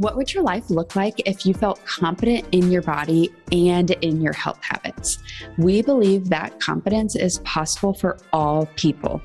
[0.00, 4.22] What would your life look like if you felt confident in your body and in
[4.22, 5.18] your health habits?
[5.58, 9.20] We believe that confidence is possible for all people.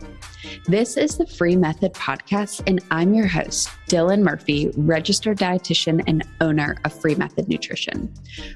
[0.66, 6.28] This is the Free Method Podcast, and I'm your host, Dylan Murphy, registered dietitian and
[6.42, 8.14] owner of Free Method Nutrition.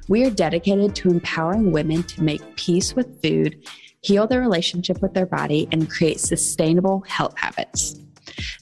[0.09, 3.66] We are dedicated to empowering women to make peace with food,
[4.02, 7.98] heal their relationship with their body, and create sustainable health habits.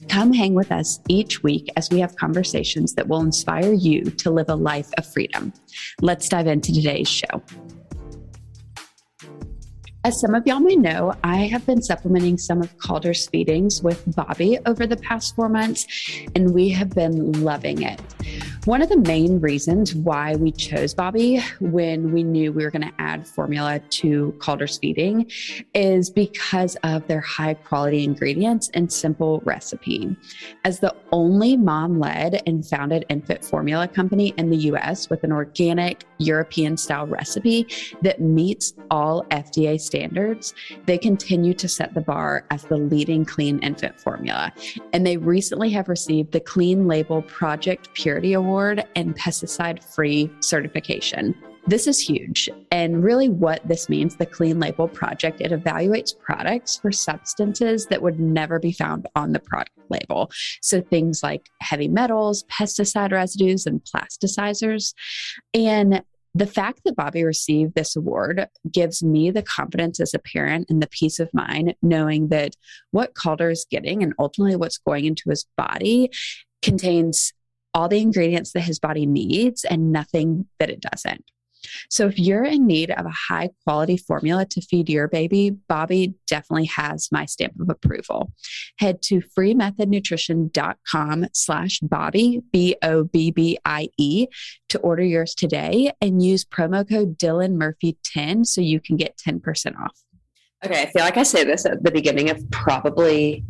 [0.08, 4.30] Come hang with us each week as we have conversations that will inspire you to
[4.30, 5.52] live a life of freedom.
[6.00, 7.42] Let's dive into today's show.
[10.04, 14.02] As some of y'all may know, I have been supplementing some of Calder's feedings with
[14.14, 15.86] Bobbie over the past four months,
[16.34, 18.00] and we have been loving it.
[18.68, 22.86] One of the main reasons why we chose Bobbie when we knew we were going
[22.86, 25.30] to add formula to Calder's feeding
[25.72, 30.14] is because of their high quality ingredients and simple recipe.
[30.66, 35.32] As the only mom led and founded infant formula company in the US with an
[35.32, 37.66] organic European style recipe
[38.02, 40.52] that meets all FDA standards,
[40.84, 44.52] they continue to set the bar as the leading clean infant formula.
[44.92, 51.34] And they recently have received the Clean Label Project Purity Award and pesticide free certification.
[51.66, 52.48] This is huge.
[52.70, 58.00] And really, what this means the Clean Label Project, it evaluates products for substances that
[58.00, 60.30] would never be found on the product label.
[60.62, 64.94] So things like heavy metals, pesticide residues, and plasticizers.
[65.52, 66.02] And
[66.34, 70.82] the fact that Bobbie received this award gives me the confidence as a parent and
[70.82, 72.54] the peace of mind knowing that
[72.92, 76.10] what Calder is getting and ultimately what's going into his body
[76.62, 77.32] contains
[77.78, 81.24] all the ingredients that his body needs and nothing that it doesn't.
[81.90, 86.14] So, if you're in need of a high quality formula to feed your baby, Bobbie
[86.26, 88.32] definitely has my stamp of approval.
[88.78, 94.26] Head to freemethodnutrition.com slash Bobbie, B O B B I E,
[94.70, 99.16] to order yours today and use promo code Dylan Murphy 10 so you can get
[99.16, 99.96] 10% off.
[100.64, 103.44] Okay, I feel like I say this at the beginning of probably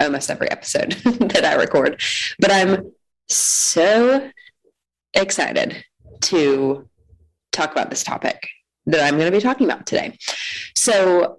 [0.00, 2.00] almost every episode that I record,
[2.40, 2.90] but I'm
[3.30, 4.30] so
[5.14, 5.84] excited
[6.22, 6.88] to
[7.52, 8.48] talk about this topic
[8.86, 10.16] that I'm going to be talking about today.
[10.76, 11.38] So,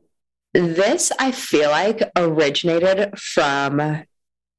[0.53, 4.03] this I feel like originated from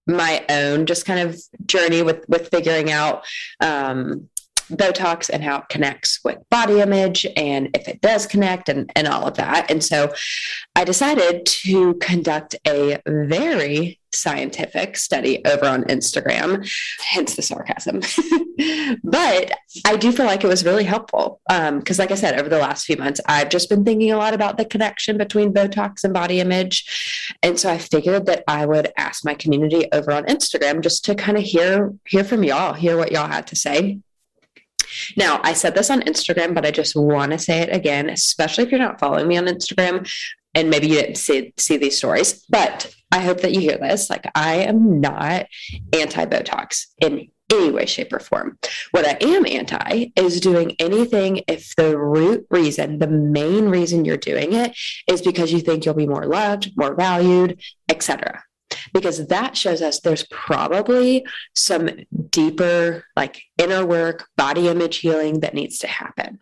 [0.07, 3.25] my own just kind of journey with with figuring out
[3.61, 4.31] um,
[4.71, 9.07] Botox and how it connects with body image and if it does connect and, and
[9.07, 9.71] all of that.
[9.71, 10.13] And so
[10.75, 16.69] I decided to conduct a very scientific study over on Instagram,
[17.01, 18.01] hence the sarcasm.
[19.05, 19.53] but
[19.85, 22.59] I do feel like it was really helpful because, um, like I said, over the
[22.59, 26.13] last few months, I've just been thinking a lot about the connection between Botox and
[26.13, 30.81] body image, and so I figured that I would ask my community over on Instagram
[30.81, 33.99] just to kind of hear hear from y'all, hear what y'all had to say.
[35.17, 38.65] Now, I said this on Instagram, but I just want to say it again, especially
[38.65, 40.07] if you're not following me on Instagram
[40.55, 44.09] and maybe you didn't see, see these stories, but I hope that you hear this.
[44.11, 45.47] Like, I am not
[45.93, 48.59] anti Botox in any way, shape, or form.
[48.93, 54.17] What I am anti is doing anything if the root reason, the main reason you're
[54.17, 54.75] doing it
[55.07, 58.43] is because you think you'll be more loved, more valued, etc
[58.93, 61.91] because that shows us there's probably some
[62.31, 66.41] deeper, like inner work, body image healing that needs to happen.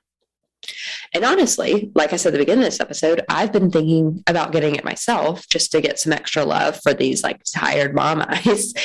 [1.14, 4.52] And honestly, like I said at the beginning of this episode, I've been thinking about
[4.52, 8.74] getting it myself just to get some extra love for these like tired mom eyes.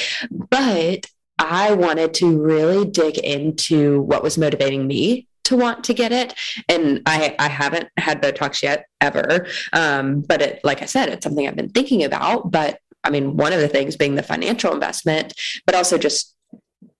[0.49, 1.05] But
[1.37, 6.33] I wanted to really dig into what was motivating me to want to get it.
[6.69, 9.47] And I, I haven't had Botox yet ever.
[9.73, 12.51] Um, but it, like I said, it's something I've been thinking about.
[12.51, 15.33] But I mean, one of the things being the financial investment,
[15.65, 16.35] but also just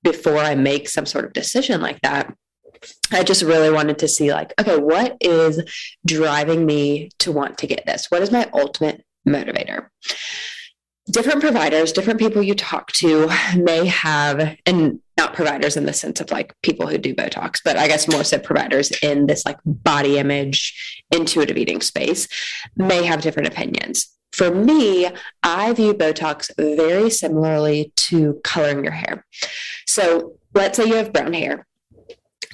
[0.04, 2.34] before I make some sort of decision like that,
[3.12, 5.62] I just really wanted to see, like, okay, what is
[6.06, 8.08] driving me to want to get this?
[8.10, 9.88] What is my ultimate motivator?
[11.12, 16.20] Different providers, different people you talk to may have, and not providers in the sense
[16.20, 19.58] of like people who do Botox, but I guess more so providers in this like
[19.66, 22.28] body image, intuitive eating space
[22.76, 24.12] may have different opinions.
[24.34, 25.08] For me,
[25.44, 29.26] I view Botox very similarly to coloring your hair.
[29.88, 31.66] So let's say you have brown hair,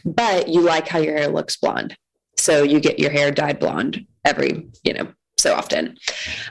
[0.06, 1.96] but you like how your hair looks blonde.
[2.38, 5.08] So you get your hair dyed blonde every, you know,
[5.38, 5.98] so often.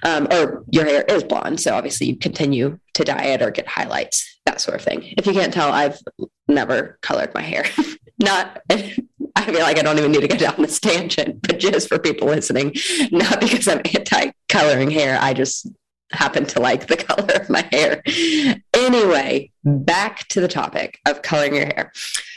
[0.03, 1.61] Um, or your hair is blonde.
[1.61, 5.15] So obviously you continue to dye it or get highlights, that sort of thing.
[5.17, 5.99] If you can't tell, I've
[6.49, 7.65] never colored my hair.
[8.19, 8.61] Not
[9.37, 11.99] I feel like I don't even need to go down this tangent, but just for
[11.99, 12.75] people listening,
[13.11, 15.19] not because I'm anti coloring hair.
[15.21, 15.67] I just
[16.13, 18.03] happen to like the color of my hair.
[18.75, 21.93] Anyway, back to the topic of coloring your hair.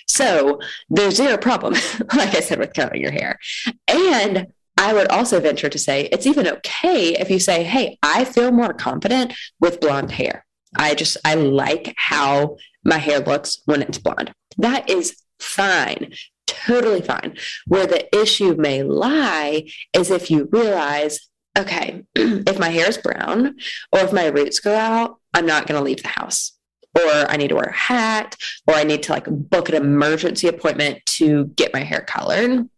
[0.08, 0.60] So
[0.90, 1.74] there's zero problem,
[2.16, 3.40] like I said, with coloring your hair.
[3.88, 4.48] And
[4.78, 8.52] I would also venture to say it's even okay if you say, Hey, I feel
[8.52, 10.46] more confident with blonde hair.
[10.76, 14.34] I just, I like how my hair looks when it's blonde.
[14.58, 16.14] That is fine,
[16.48, 17.38] totally fine.
[17.68, 23.56] Where the issue may lie is if you realize, okay, if my hair is brown
[23.92, 26.54] or if my roots go out, I'm not going to leave the house.
[26.96, 28.36] Or I need to wear a hat,
[28.68, 32.70] or I need to like book an emergency appointment to get my hair colored.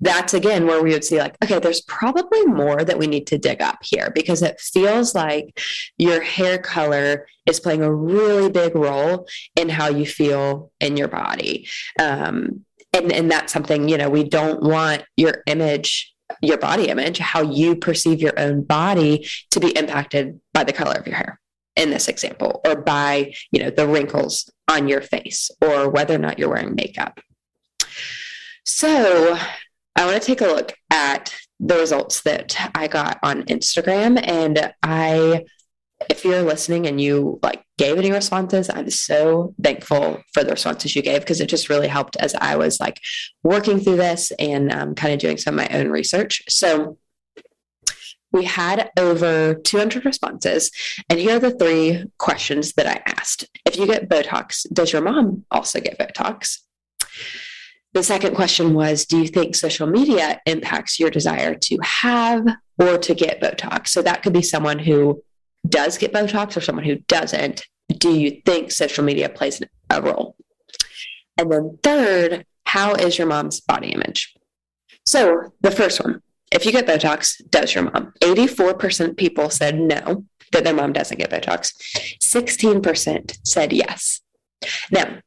[0.00, 3.38] That's again where we would see like okay there's probably more that we need to
[3.38, 5.60] dig up here because it feels like
[5.98, 11.08] your hair color is playing a really big role in how you feel in your
[11.08, 11.68] body.
[12.00, 17.18] Um, and and that's something you know we don't want your image your body image
[17.18, 21.40] how you perceive your own body to be impacted by the color of your hair
[21.78, 26.18] in this example or by you know the wrinkles on your face or whether or
[26.18, 27.20] not you're wearing makeup
[28.64, 29.38] so
[29.96, 34.20] I want to take a look at the results that I got on Instagram.
[34.22, 35.44] And I,
[36.08, 40.94] if you're listening and you like gave any responses, I'm so thankful for the responses
[40.94, 43.00] you gave because it just really helped as I was like
[43.42, 46.42] working through this and um, kind of doing some of my own research.
[46.48, 46.98] So
[48.32, 50.70] we had over 200 responses.
[51.08, 53.48] And here are the three questions that I asked.
[53.64, 56.58] If you get Botox, does your mom also get Botox?
[57.94, 62.46] The second question was Do you think social media impacts your desire to have
[62.78, 63.88] or to get Botox?
[63.88, 65.22] So that could be someone who
[65.68, 67.64] does get Botox or someone who doesn't.
[67.88, 70.36] Do you think social media plays a role?
[71.38, 74.34] And then third, how is your mom's body image?
[75.06, 76.20] So the first one,
[76.52, 78.12] if you get Botox, does your mom?
[78.20, 81.72] 84% people said no, that their mom doesn't get Botox.
[82.22, 84.20] 16% said yes.
[84.90, 85.18] Now,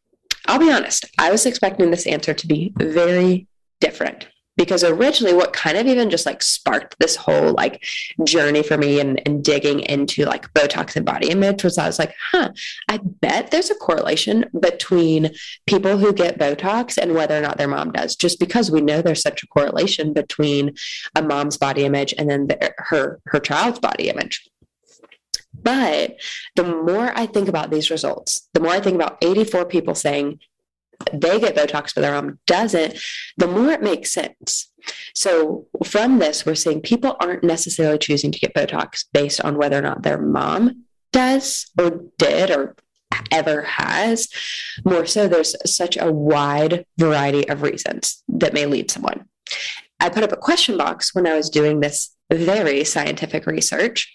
[0.48, 3.48] I'll be honest, I was expecting this answer to be very
[3.80, 4.28] different
[4.58, 7.84] because originally what kind of even just like sparked this whole like
[8.26, 11.98] journey for me and, and digging into like botox and body image was i was
[11.98, 12.50] like huh
[12.90, 15.32] i bet there's a correlation between
[15.68, 19.02] people who get botox and whether or not their mom does just because we know
[19.02, 20.76] there's such a correlation between
[21.16, 24.48] a mom's body image and then the, her her child's body image.
[25.54, 26.18] But
[26.56, 30.40] the more I think about these results, the more I think about 84 people saying
[31.14, 32.98] they get Botox, but their mom doesn't,
[33.38, 34.72] the more it makes sense.
[35.14, 39.78] So from this, we're seeing people aren't necessarily choosing to get Botox based on whether
[39.78, 42.76] or not their mom does or did or
[43.32, 44.30] ever has.
[44.86, 49.26] More so, there's such a wide variety of reasons that may lead someone.
[50.00, 54.12] I put up a question box when I was doing this very scientific research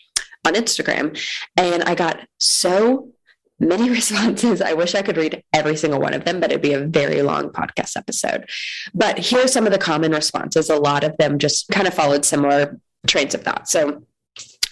[0.46, 1.18] on Instagram.
[1.56, 3.12] And I got so
[3.58, 4.60] many responses.
[4.60, 7.22] I wish I could read every single one of them, but it'd be a very
[7.22, 8.48] long podcast episode.
[8.94, 10.70] But here are some of the common responses.
[10.70, 13.68] A lot of them just kind of followed similar trains of thought.
[13.68, 14.02] So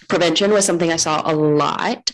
[0.07, 2.11] prevention was something I saw a lot.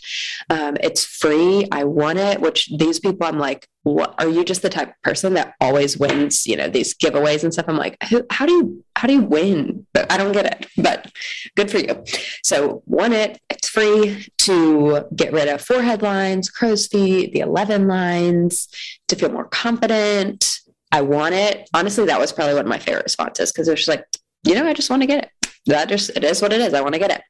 [0.50, 1.66] Um, it's free.
[1.70, 5.02] I want it, which these people, I'm like, what are you just the type of
[5.02, 7.66] person that always wins, you know, these giveaways and stuff?
[7.68, 7.96] I'm like,
[8.30, 9.86] how do you, how do you win?
[9.92, 11.10] But I don't get it, but
[11.56, 12.04] good for you.
[12.44, 13.40] So want it.
[13.50, 18.68] It's free to get rid of forehead lines, crow's feet, the 11 lines,
[19.08, 20.58] to feel more confident.
[20.92, 21.68] I want it.
[21.74, 24.04] Honestly, that was probably one of my favorite responses because it was just like,
[24.44, 25.41] you know, I just want to get it.
[25.66, 26.74] That just, it is what it is.
[26.74, 27.22] I want to get it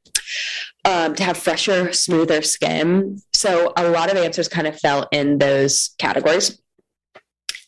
[0.85, 3.19] um, to have fresher, smoother skin.
[3.33, 6.59] So a lot of answers kind of fell in those categories.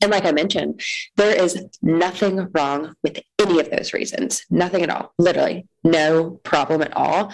[0.01, 0.81] And like I mentioned,
[1.15, 4.43] there is nothing wrong with any of those reasons.
[4.49, 5.13] Nothing at all.
[5.17, 7.31] Literally, no problem at all.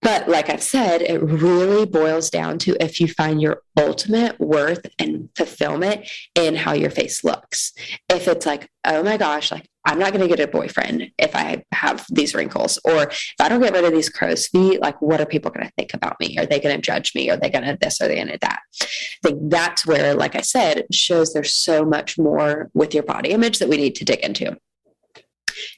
[0.00, 4.86] But like I've said, it really boils down to if you find your ultimate worth
[4.98, 7.72] and fulfillment in how your face looks.
[8.10, 11.36] If it's like, oh my gosh, like I'm not going to get a boyfriend if
[11.36, 15.00] I have these wrinkles, or if I don't get rid of these crow's feet, like
[15.02, 16.38] what are people going to think about me?
[16.38, 17.30] Are they going to judge me?
[17.30, 18.00] Are they going to this?
[18.00, 18.60] Are they going to that?
[18.82, 18.86] I
[19.22, 23.58] think that's where, like I said, shows there's so much more with your body image
[23.58, 24.56] that we need to dig into.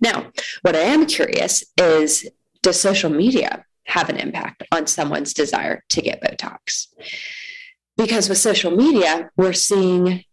[0.01, 0.31] Now,
[0.63, 2.29] what I am curious is
[2.63, 6.89] does social media have an impact on someone's desire to get Botox.
[7.97, 10.25] Because with social media, we're seeing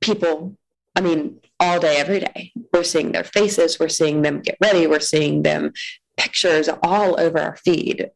[0.00, 0.56] people,
[0.96, 2.52] I mean, all day, every day.
[2.72, 5.72] We're seeing their faces, we're seeing them get ready, we're seeing them
[6.16, 8.10] pictures all over our feed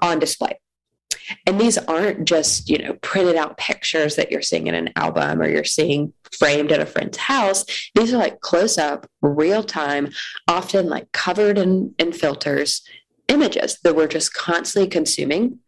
[0.00, 0.58] on display.
[1.46, 5.40] And these aren't just, you know, printed out pictures that you're seeing in an album
[5.40, 7.64] or you're seeing framed at a friend's house.
[7.94, 10.10] These are like close up, real time,
[10.48, 12.82] often like covered in, in filters
[13.28, 15.58] images that we're just constantly consuming.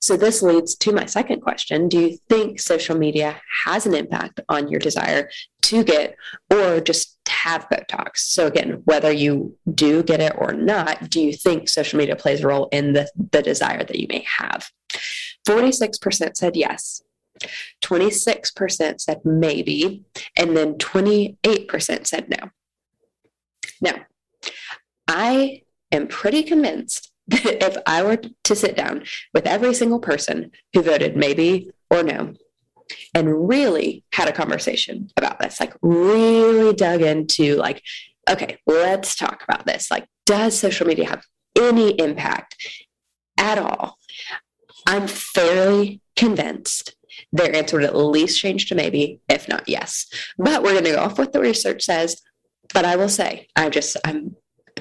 [0.00, 4.40] So, this leads to my second question Do you think social media has an impact
[4.48, 5.30] on your desire
[5.62, 6.16] to get
[6.50, 8.18] or just have Botox?
[8.18, 12.42] So, again, whether you do get it or not, do you think social media plays
[12.42, 14.70] a role in the, the desire that you may have?
[15.46, 17.02] 46% said yes.
[17.82, 20.04] 26% said maybe,
[20.36, 22.50] and then 28% said no.
[23.80, 23.94] Now,
[25.06, 29.04] I am pretty convinced if I were to sit down
[29.34, 32.34] with every single person who voted maybe or no,
[33.14, 37.82] and really had a conversation about this, like really dug into, like,
[38.28, 39.90] okay, let's talk about this.
[39.90, 41.24] Like, does social media have
[41.56, 42.56] any impact
[43.38, 43.98] at all?
[44.86, 46.94] I'm fairly convinced
[47.32, 50.06] their answer would at least change to maybe, if not yes.
[50.38, 52.20] But we're going to go off what the research says.
[52.72, 54.36] But I will say, I just, I'm,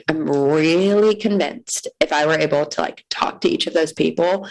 [0.07, 4.47] I'm really convinced if I were able to like talk to each of those people,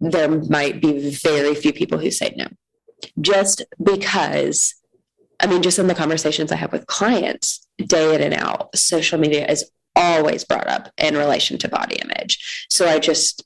[0.00, 2.46] there might be very few people who say no.
[3.20, 4.74] Just because,
[5.40, 9.18] I mean, just in the conversations I have with clients day in and out, social
[9.18, 12.66] media is always brought up in relation to body image.
[12.70, 13.44] So I just,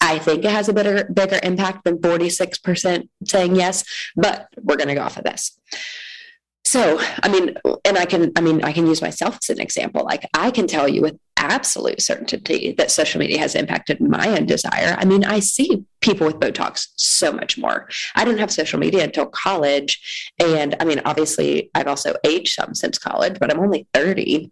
[0.00, 3.84] I think it has a better, bigger impact than 46% saying yes,
[4.16, 5.58] but we're going to go off of this.
[6.64, 10.04] So, I mean, and I can, I mean, I can use myself as an example.
[10.04, 14.46] Like, I can tell you with absolute certainty that social media has impacted my own
[14.46, 14.94] desire.
[14.96, 17.88] I mean, I see people with Botox so much more.
[18.14, 20.32] I didn't have social media until college.
[20.38, 24.50] And I mean, obviously, I've also aged some since college, but I'm only 30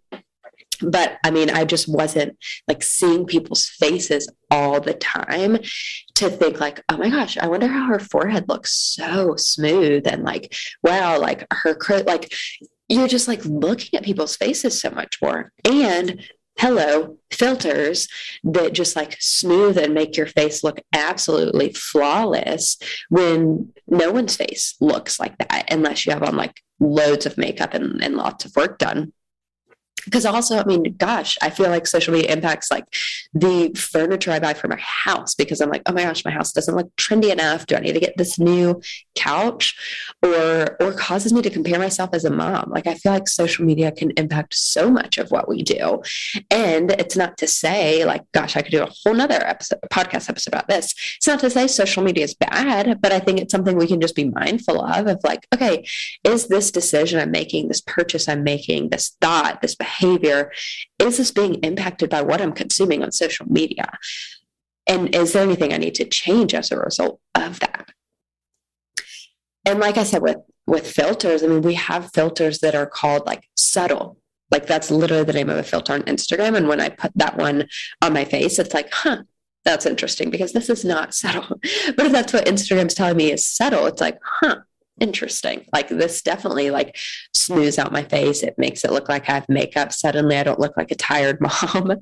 [0.81, 5.57] but I mean, I just wasn't like seeing people's faces all the time
[6.15, 10.23] to think like, oh my gosh, I wonder how her forehead looks so smooth and
[10.23, 12.33] like, wow, like her like
[12.89, 15.51] you're just like looking at people's faces so much more.
[15.65, 16.21] And
[16.57, 18.07] hello, filters
[18.43, 22.77] that just like smooth and make your face look absolutely flawless
[23.09, 27.73] when no one's face looks like that unless you have on like loads of makeup
[27.73, 29.13] and, and lots of work done
[30.05, 32.85] because also i mean gosh i feel like social media impacts like
[33.33, 36.51] the furniture i buy for my house because i'm like oh my gosh my house
[36.51, 37.65] doesn't look trendy enough.
[37.65, 38.81] Do i need to get this new
[39.15, 39.75] couch?
[40.23, 42.69] Or or causes me to compare myself as a mom.
[42.69, 46.01] Like i feel like social media can impact so much of what we do.
[46.49, 50.29] And it's not to say like gosh i could do a whole nother episode podcast
[50.29, 50.93] episode about this.
[51.17, 54.01] It's not to say social media is bad but i think it's something we can
[54.01, 55.85] just be mindful of of like okay
[56.23, 60.51] is this decision i'm making this purchase i'm making this thought this behavior behavior
[60.99, 63.91] is this being impacted by what I'm consuming on social media?
[64.87, 67.89] And is there anything I need to change as a result of that?
[69.65, 73.25] And like I said, with with filters, I mean, we have filters that are called
[73.25, 74.17] like subtle.
[74.51, 76.55] Like that's literally the name of a filter on Instagram.
[76.55, 77.67] And when I put that one
[78.01, 79.23] on my face, it's like, huh,
[79.65, 81.59] that's interesting because this is not subtle.
[81.95, 84.57] But if that's what Instagram's telling me is subtle, it's like, huh,
[85.01, 85.65] interesting.
[85.73, 86.95] Like this definitely like
[87.35, 88.43] smooths out my face.
[88.43, 89.91] It makes it look like I have makeup.
[89.91, 91.97] Suddenly I don't look like a tired mom.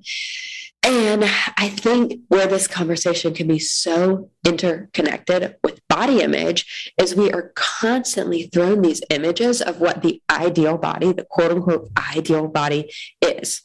[0.81, 1.25] And
[1.57, 7.51] I think where this conversation can be so interconnected with body image is we are
[7.55, 12.89] constantly thrown these images of what the ideal body, the quote unquote ideal body
[13.21, 13.61] is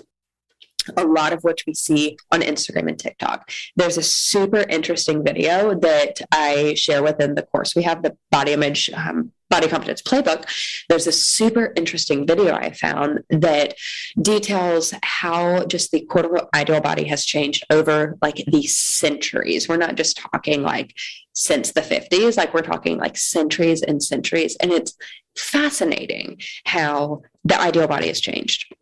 [0.97, 3.51] a lot of which we see on Instagram and TikTok.
[3.77, 7.75] There's a super interesting video that I share within the course.
[7.75, 10.47] We have the body image um, body confidence playbook.
[10.89, 13.75] There's a super interesting video I found that
[14.21, 19.69] details how just the unquote ideal body has changed over like the centuries.
[19.69, 20.95] We're not just talking like
[21.35, 24.57] since the 50s, like we're talking like centuries and centuries.
[24.57, 24.97] And it's
[25.37, 28.75] fascinating how the ideal body has changed.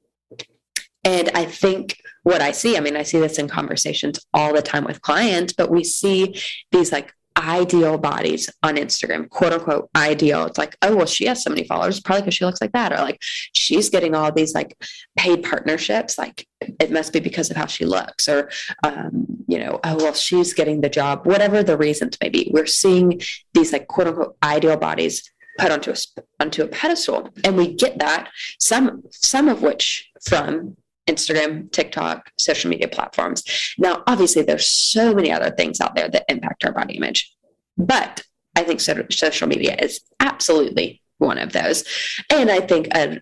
[1.05, 4.63] And I think what I see, I mean, I see this in conversations all the
[4.63, 6.41] time with clients, but we see
[6.71, 10.45] these like ideal bodies on Instagram, quote unquote ideal.
[10.47, 12.93] It's like, oh, well, she has so many followers, probably because she looks like that.
[12.93, 13.21] Or like
[13.55, 14.77] she's getting all these like
[15.17, 16.19] paid partnerships.
[16.19, 18.29] Like it must be because of how she looks.
[18.29, 18.51] Or,
[18.85, 22.51] um, you know, oh, well, she's getting the job, whatever the reasons may be.
[22.53, 23.21] We're seeing
[23.55, 25.97] these like quote unquote ideal bodies put onto a,
[26.41, 27.31] onto a pedestal.
[27.45, 30.77] And we get that, some, some of which from
[31.09, 33.43] Instagram, TikTok, social media platforms.
[33.79, 37.35] Now, obviously, there's so many other things out there that impact our body image,
[37.77, 38.23] but
[38.57, 41.85] I think social media is absolutely one of those.
[42.31, 43.21] And I think a,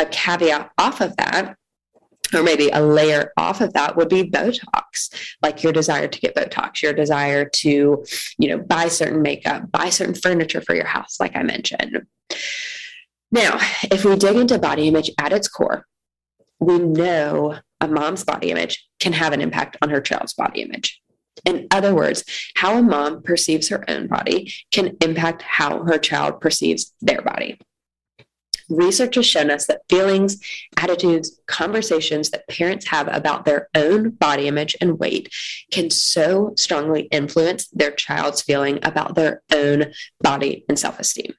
[0.00, 1.56] a caveat off of that
[2.34, 6.34] or maybe a layer off of that would be botox like your desire to get
[6.34, 8.04] botox your desire to
[8.38, 12.06] you know buy certain makeup buy certain furniture for your house like i mentioned
[13.30, 13.58] now
[13.90, 15.86] if we dig into body image at its core
[16.60, 21.00] we know a mom's body image can have an impact on her child's body image.
[21.44, 22.24] In other words,
[22.56, 27.58] how a mom perceives her own body can impact how her child perceives their body.
[28.70, 30.40] Research has shown us that feelings,
[30.78, 35.30] attitudes, conversations that parents have about their own body image and weight
[35.70, 41.34] can so strongly influence their child's feeling about their own body and self esteem.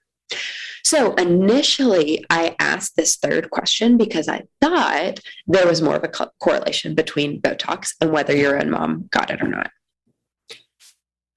[0.86, 6.08] So initially, I asked this third question because I thought there was more of a
[6.08, 9.72] co- correlation between Botox and whether your own mom got it or not.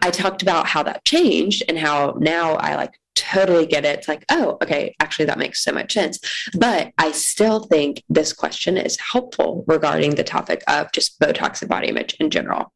[0.02, 3.98] I talked about how that changed and how now I like totally get it.
[3.98, 6.20] It's like, oh, okay, actually, that makes so much sense.
[6.56, 11.68] But I still think this question is helpful regarding the topic of just Botox and
[11.68, 12.72] body image in general.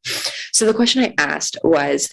[0.52, 2.12] So the question I asked was,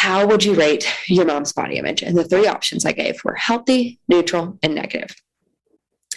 [0.00, 2.00] how would you rate your mom's body image?
[2.00, 5.14] And the three options I gave were healthy, neutral, and negative.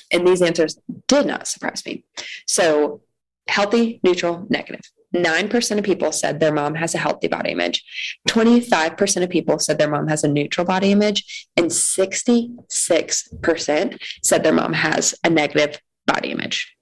[0.09, 2.05] And these answers did not surprise me.
[2.47, 3.01] So,
[3.49, 4.79] healthy, neutral, negative.
[5.13, 7.83] 9% of people said their mom has a healthy body image.
[8.29, 11.49] 25% of people said their mom has a neutral body image.
[11.57, 16.73] And 66% said their mom has a negative body image.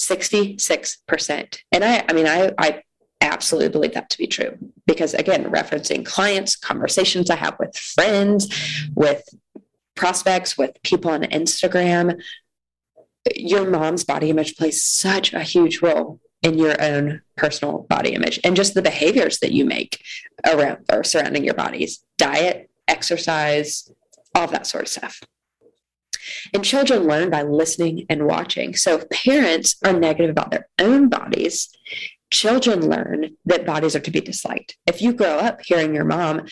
[0.00, 1.58] 66%.
[1.72, 2.82] And I, I mean, I, I
[3.32, 4.58] absolutely believe that to be true.
[4.86, 8.48] Because, again, referencing clients, conversations I have with friends,
[8.94, 9.22] with
[9.94, 12.20] prospects, with people on Instagram,
[13.36, 18.40] your mom's body image plays such a huge role in your own personal body image
[18.42, 20.02] and just the behaviors that you make
[20.44, 23.88] around or surrounding your bodies diet exercise
[24.34, 25.20] all that sort of stuff.
[26.52, 28.74] And children learn by listening and watching.
[28.74, 31.68] So if parents are negative about their own bodies
[32.32, 36.46] children learn that bodies are to be disliked if you grow up hearing your mom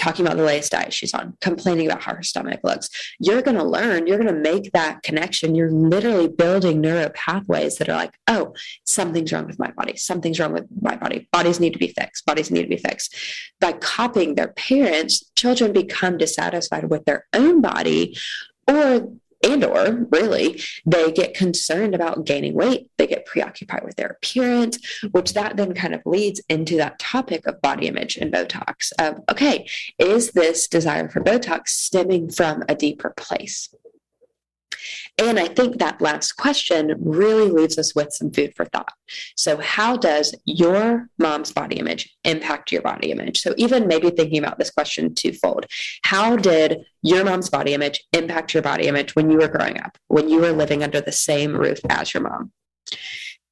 [0.00, 2.88] talking about the latest diet she's on, complaining about how her stomach looks.
[3.18, 5.54] You're going to learn, you're going to make that connection.
[5.54, 9.98] You're literally building neuro pathways that are like, oh, something's wrong with my body.
[9.98, 11.28] Something's wrong with my body.
[11.32, 12.24] Bodies need to be fixed.
[12.24, 13.14] Bodies need to be fixed.
[13.60, 18.16] By copying their parents, children become dissatisfied with their own body
[18.66, 24.08] or and or really they get concerned about gaining weight they get preoccupied with their
[24.08, 24.78] appearance
[25.12, 29.20] which that then kind of leads into that topic of body image and botox of
[29.30, 33.74] okay is this desire for botox stemming from a deeper place
[35.18, 38.92] and I think that last question really leaves us with some food for thought.
[39.36, 43.40] So, how does your mom's body image impact your body image?
[43.40, 45.66] So, even maybe thinking about this question twofold
[46.02, 49.96] how did your mom's body image impact your body image when you were growing up,
[50.08, 52.52] when you were living under the same roof as your mom?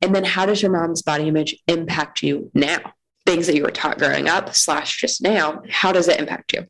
[0.01, 2.93] And then, how does your mom's body image impact you now?
[3.27, 6.67] Things that you were taught growing up, slash just now, how does it impact you?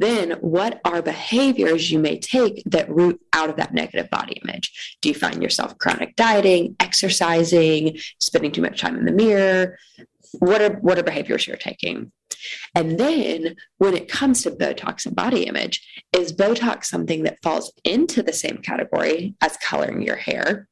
[0.00, 4.96] Then what are behaviors you may take that root out of that negative body image?
[5.02, 9.78] Do you find yourself chronic dieting, exercising, spending too much time in the mirror?
[10.38, 12.12] What are what are behaviors you're taking?
[12.74, 15.82] And then when it comes to Botox and body image,
[16.12, 20.68] is Botox something that falls into the same category as coloring your hair?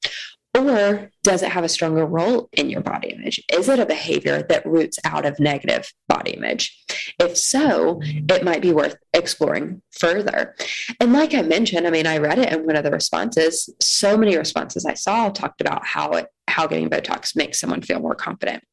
[0.58, 3.40] Or does it have a stronger role in your body image?
[3.52, 6.76] Is it a behavior that roots out of negative body image?
[7.20, 10.56] If so, it might be worth exploring further.
[11.00, 13.70] And like I mentioned, I mean, I read it in one of the responses.
[13.80, 18.00] So many responses I saw talked about how it, how getting Botox makes someone feel
[18.00, 18.64] more confident.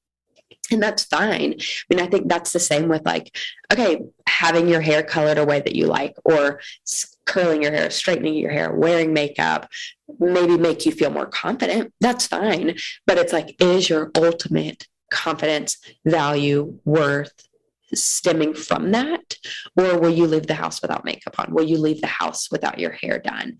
[0.71, 1.53] And that's fine.
[1.59, 3.35] I mean, I think that's the same with like,
[3.71, 6.59] okay, having your hair colored a way that you like, or
[7.25, 9.69] curling your hair, straightening your hair, wearing makeup,
[10.19, 11.93] maybe make you feel more confident.
[11.99, 12.77] That's fine.
[13.05, 17.33] But it's like, is your ultimate confidence, value, worth
[17.93, 19.35] stemming from that?
[19.75, 21.53] Or will you leave the house without makeup on?
[21.53, 23.57] Will you leave the house without your hair done?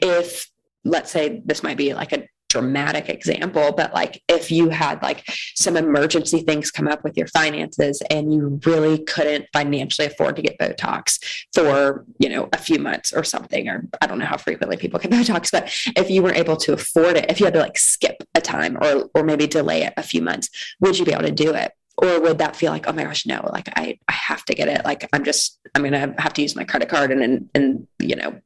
[0.00, 0.48] If
[0.84, 5.24] let's say this might be like a dramatic example, but like if you had like
[5.54, 10.42] some emergency things come up with your finances and you really couldn't financially afford to
[10.42, 11.18] get Botox
[11.52, 14.98] for, you know, a few months or something, or I don't know how frequently people
[14.98, 17.78] get Botox, but if you were able to afford it, if you had to like
[17.78, 20.48] skip a time or or maybe delay it a few months,
[20.80, 21.72] would you be able to do it?
[22.00, 24.68] Or would that feel like, oh my gosh, no, like I, I have to get
[24.68, 24.84] it.
[24.84, 28.14] Like I'm just, I'm gonna have to use my credit card and and, and you
[28.14, 28.40] know,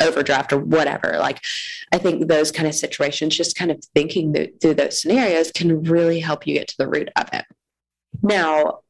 [0.00, 1.16] overdraft or whatever.
[1.18, 1.40] Like,
[1.92, 6.20] I think those kind of situations, just kind of thinking through those scenarios can really
[6.20, 7.44] help you get to the root of it.
[8.22, 8.80] Now,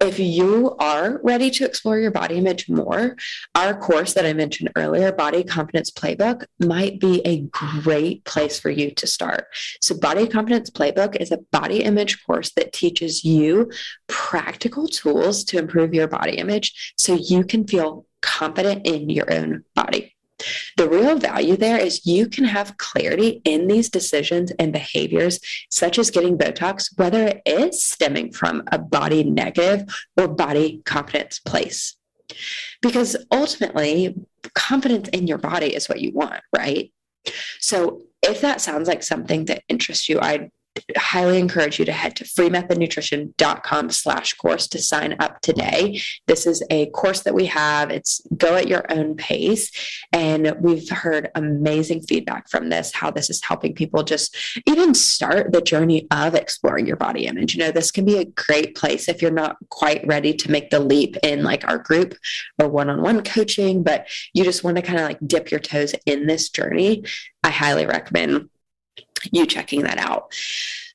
[0.00, 3.16] if you are ready to explore your body image more,
[3.56, 8.70] our course that I mentioned earlier, Body Confidence Playbook, might be a great place for
[8.70, 9.46] you to start.
[9.80, 13.72] So, Body Confidence Playbook is a body image course that teaches you
[14.06, 19.64] practical tools to improve your body image so you can feel confident in your own
[19.74, 20.14] body.
[20.76, 25.98] The real value there is you can have clarity in these decisions and behaviors, such
[25.98, 29.84] as getting Botox, whether it is stemming from a body negative
[30.16, 31.96] or body confidence place.
[32.82, 34.14] Because ultimately,
[34.54, 36.92] confidence in your body is what you want, right?
[37.58, 40.50] So if that sounds like something that interests you, I'd
[40.96, 46.00] highly encourage you to head to freemethodnutrition.com slash course to sign up today.
[46.26, 47.90] This is a course that we have.
[47.90, 49.70] It's go at your own pace.
[50.12, 54.36] And we've heard amazing feedback from this, how this is helping people just
[54.66, 57.54] even start the journey of exploring your body image.
[57.54, 60.70] You know, this can be a great place if you're not quite ready to make
[60.70, 62.14] the leap in like our group
[62.58, 66.26] or one-on-one coaching, but you just want to kind of like dip your toes in
[66.26, 67.04] this journey.
[67.42, 68.48] I highly recommend
[69.30, 70.34] you checking that out.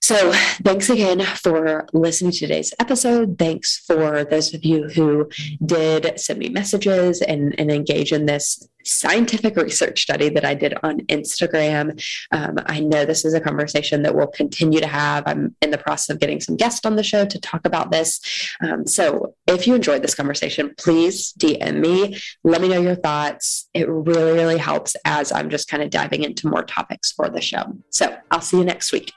[0.04, 0.34] So,
[0.66, 3.39] thanks again for listening to today's episode.
[3.39, 5.30] Thanks for those of you who
[5.66, 10.74] did send me messages and, and engage in this scientific research study that I did
[10.84, 12.04] on Instagram.
[12.34, 15.24] Um, I know this is a conversation that we'll continue to have.
[15.26, 18.20] I'm in the process of getting some guests on the show to talk about this.
[18.60, 22.20] Um, so, if you enjoyed this conversation, please DM me.
[22.44, 23.70] Let me know your thoughts.
[23.74, 27.39] It really, really helps as I'm just kind of diving into more topics for the
[27.39, 27.78] show.
[27.89, 29.13] So, I'll see you next week.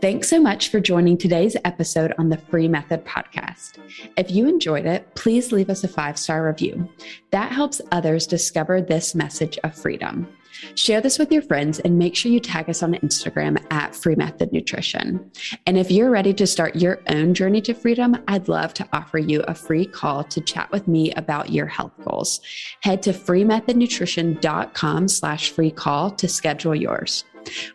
[0.00, 3.78] Thanks so much for joining today's episode on the Free Method podcast.
[4.16, 6.88] If you enjoyed it, please leave us a five star review.
[7.32, 10.26] That helps others discover this message of freedom.
[10.74, 14.14] Share this with your friends and make sure you tag us on Instagram at Free
[14.14, 15.30] Method Nutrition.
[15.66, 19.18] And if you're ready to start your own journey to freedom, I'd love to offer
[19.18, 22.40] you a free call to chat with me about your health goals.
[22.80, 27.24] Head to freemethodnutrition.com slash free call to schedule yours.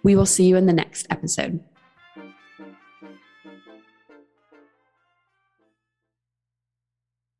[0.01, 1.63] We will see you in the next episode.